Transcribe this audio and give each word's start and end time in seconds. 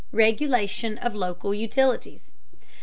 REGULATION 0.13 0.97
OF 0.97 1.13
LOCAL 1.13 1.53
UTILITIES. 1.53 2.31